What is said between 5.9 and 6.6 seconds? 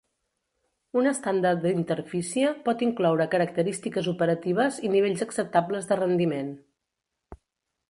de rendiment.